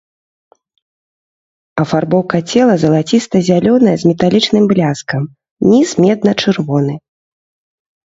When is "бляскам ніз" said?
4.75-5.89